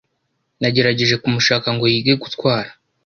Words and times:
Nagerageje 0.61 1.15
kumushaka 1.21 1.67
ngo 1.75 1.85
yige 1.93 2.13
gutwara. 2.23 2.69